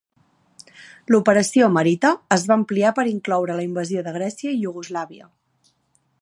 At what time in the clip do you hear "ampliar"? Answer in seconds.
2.61-2.95